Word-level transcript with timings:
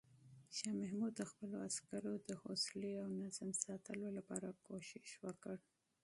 شاه 0.57 0.75
محمود 0.81 1.13
د 1.17 1.21
خپلو 1.31 1.55
عسکرو 1.67 2.13
د 2.27 2.29
حوصلې 2.41 2.93
او 3.03 3.07
نظم 3.21 3.49
ساتلو 3.65 4.07
لپاره 4.17 4.57
کوښښ 4.65 5.09
وکړ. 5.25 5.55